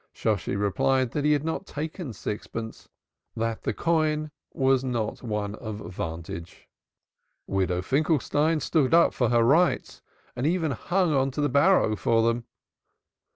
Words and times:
Shosshi 0.15 0.55
replied 0.59 1.11
that 1.11 1.25
he 1.25 1.33
had 1.33 1.43
not 1.45 1.67
taken 1.67 2.11
sixpence, 2.11 2.89
that 3.35 3.61
the 3.61 3.71
coign 3.71 4.31
was 4.51 4.83
not 4.83 5.21
one 5.21 5.53
of 5.53 5.75
vantage. 5.93 6.67
Widow 7.45 7.83
Finkelstein 7.83 8.61
stood 8.61 8.95
up 8.95 9.13
for 9.13 9.29
her 9.29 9.43
rights, 9.43 10.01
and 10.35 10.47
even 10.47 10.71
hung 10.71 11.13
on 11.13 11.29
to 11.29 11.39
the 11.41 11.49
barrow 11.49 11.95
for 11.95 12.23
them. 12.23 12.45